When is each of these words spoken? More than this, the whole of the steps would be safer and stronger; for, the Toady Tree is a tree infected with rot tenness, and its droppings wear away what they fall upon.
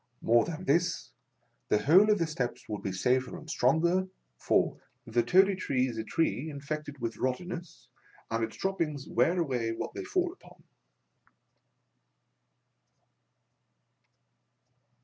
More 0.23 0.45
than 0.45 0.65
this, 0.65 1.11
the 1.69 1.83
whole 1.83 2.09
of 2.09 2.17
the 2.17 2.25
steps 2.25 2.67
would 2.67 2.81
be 2.81 2.91
safer 2.91 3.37
and 3.37 3.47
stronger; 3.47 4.07
for, 4.35 4.79
the 5.05 5.21
Toady 5.21 5.55
Tree 5.55 5.85
is 5.87 5.99
a 5.99 6.03
tree 6.03 6.49
infected 6.49 6.97
with 6.97 7.17
rot 7.17 7.37
tenness, 7.37 7.85
and 8.31 8.43
its 8.43 8.57
droppings 8.57 9.07
wear 9.07 9.37
away 9.39 9.73
what 9.73 9.93
they 9.93 10.03
fall 10.03 10.33
upon. 10.33 10.63